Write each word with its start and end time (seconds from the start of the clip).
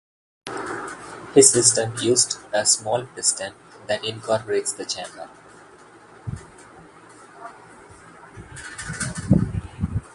His 1.35 1.51
system 1.51 1.93
used 2.01 2.39
a 2.51 2.65
small 2.65 3.05
'piston' 3.05 3.53
that 3.85 4.03
incorporates 4.03 4.73
the 4.73 4.83
chamber. 4.83 5.29